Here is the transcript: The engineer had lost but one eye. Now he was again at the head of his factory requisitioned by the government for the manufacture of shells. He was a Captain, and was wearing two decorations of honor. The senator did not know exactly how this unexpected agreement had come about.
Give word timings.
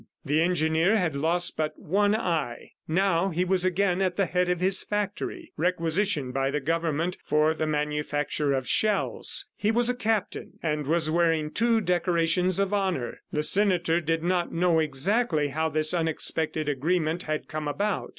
The 0.25 0.41
engineer 0.41 0.97
had 0.97 1.15
lost 1.15 1.55
but 1.55 1.77
one 1.77 2.15
eye. 2.15 2.71
Now 2.87 3.29
he 3.29 3.45
was 3.45 3.63
again 3.63 4.01
at 4.01 4.17
the 4.17 4.25
head 4.25 4.49
of 4.49 4.59
his 4.59 4.81
factory 4.81 5.53
requisitioned 5.57 6.33
by 6.33 6.49
the 6.49 6.59
government 6.59 7.19
for 7.23 7.53
the 7.53 7.67
manufacture 7.67 8.51
of 8.51 8.67
shells. 8.67 9.45
He 9.55 9.69
was 9.69 9.91
a 9.91 9.95
Captain, 9.95 10.53
and 10.63 10.87
was 10.87 11.11
wearing 11.11 11.51
two 11.51 11.81
decorations 11.81 12.57
of 12.57 12.73
honor. 12.73 13.19
The 13.31 13.43
senator 13.43 14.01
did 14.01 14.23
not 14.23 14.51
know 14.51 14.79
exactly 14.79 15.49
how 15.49 15.69
this 15.69 15.93
unexpected 15.93 16.67
agreement 16.67 17.21
had 17.29 17.47
come 17.47 17.67
about. 17.67 18.09